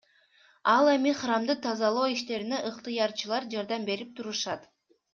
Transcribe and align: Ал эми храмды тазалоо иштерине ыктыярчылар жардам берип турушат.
Ал 0.75 0.85
эми 0.95 1.11
храмды 1.19 1.53
тазалоо 1.65 2.07
иштерине 2.15 2.57
ыктыярчылар 2.69 3.43
жардам 3.53 3.81
берип 3.89 4.09
турушат. 4.17 4.61